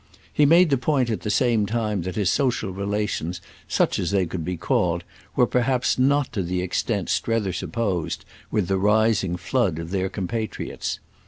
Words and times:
He 0.33 0.47
made 0.47 0.71
the 0.71 0.79
point 0.79 1.11
at 1.11 1.21
the 1.21 1.29
same 1.29 1.67
time 1.67 2.01
that 2.01 2.15
his 2.15 2.31
social 2.31 2.71
relations, 2.71 3.39
such 3.67 3.99
as 3.99 4.09
they 4.09 4.25
could 4.25 4.43
be 4.43 4.57
called, 4.57 5.03
were 5.35 5.45
perhaps 5.45 5.99
not 5.99 6.33
to 6.33 6.41
the 6.41 6.63
extent 6.63 7.07
Strether 7.07 7.53
supposed 7.53 8.25
with 8.49 8.67
the 8.67 8.79
rising 8.79 9.35
flood 9.37 9.77
of 9.77 9.91
their 9.91 10.09
compatriots. 10.09 10.99